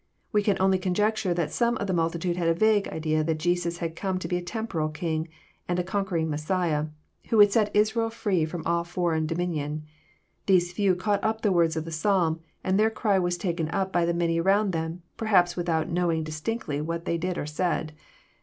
[0.33, 3.37] —We can only con jecture tliat some of the multitude had a vague idea that
[3.37, 5.27] Jesus bad come to be a temporal King,
[5.67, 6.87] and a conquering Messiah,
[7.29, 9.83] who would set Israel ft'ee from all foreip[n dominion.
[10.47, 13.93] These few caught up the words of the Psalm, and their cry was taken up
[13.93, 17.93] by the many around them, perhaps without knowing dis tinctly what they did or said.